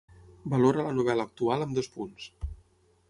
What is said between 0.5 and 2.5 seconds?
valora la novel·la actual amb dos punts